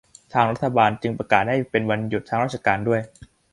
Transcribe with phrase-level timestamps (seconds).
[0.33, 3.01] ทางรัฐบาลจึงประกาศให้เป็นวันหยุดทางราชการด้วย